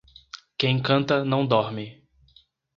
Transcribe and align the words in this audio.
Quem 0.57 0.81
canta 0.81 1.23
não 1.23 1.45
dorme 1.45 2.03